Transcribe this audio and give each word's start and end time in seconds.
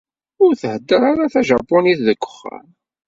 Ur 0.43 0.51
thedder 0.61 1.01
ara 1.11 1.31
tajapunit 1.33 1.99
deg 2.07 2.19
uxxam. 2.27 2.67